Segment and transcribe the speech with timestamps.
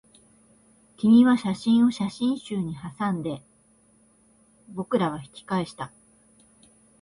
[0.97, 3.43] 君は写真を写真集にはさんで、
[4.69, 5.91] 僕らは引き返した